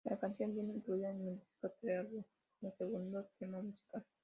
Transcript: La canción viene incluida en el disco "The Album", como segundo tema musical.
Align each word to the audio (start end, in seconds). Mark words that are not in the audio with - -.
La 0.05 0.17
canción 0.17 0.55
viene 0.55 0.73
incluida 0.73 1.11
en 1.11 1.27
el 1.27 1.35
disco 1.39 1.69
"The 1.79 1.95
Album", 1.97 2.23
como 2.59 2.71
segundo 2.71 3.29
tema 3.37 3.61
musical. 3.61 4.03